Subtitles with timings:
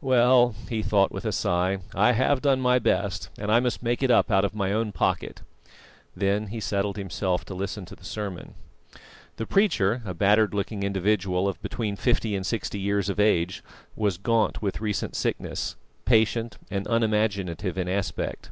[0.00, 4.02] "Well," he thought, with a sigh, "I have done my best, and I must make
[4.02, 5.40] it up out of my own pocket."
[6.16, 8.54] Then he settled himself to listen to the sermon.
[9.36, 13.62] The preacher, a battered looking individual of between fifty and sixty years of age,
[13.94, 18.50] was gaunt with recent sickness, patient and unimaginative in aspect.